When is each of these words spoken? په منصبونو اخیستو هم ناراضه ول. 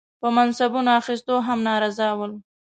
په 0.21 0.27
منصبونو 0.37 0.89
اخیستو 1.01 1.35
هم 1.47 1.59
ناراضه 1.67 2.07
ول. 2.17 2.33